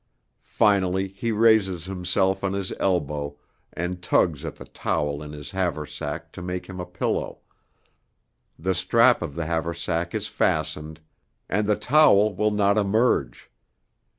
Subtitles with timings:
[0.55, 3.37] Finally he raises himself on his elbow
[3.71, 7.37] and tugs at the towel in his haversack to make him a pillow;
[8.57, 10.99] the strap of the haversack is fastened,
[11.47, 13.51] and the towel will not emerge.